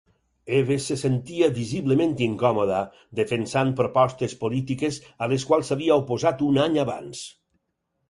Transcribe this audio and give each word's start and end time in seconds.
Eves 0.59 0.85
se 0.91 0.95
sentia 1.01 1.49
visiblement 1.57 2.15
incòmoda 2.29 2.81
defensant 3.21 3.75
propostes 3.83 4.37
polítiques 4.43 5.01
a 5.27 5.31
les 5.35 5.49
quals 5.53 5.73
s'havia 5.73 6.03
oposat 6.07 6.47
un 6.51 6.63
any 6.69 6.85
abans. 6.89 7.27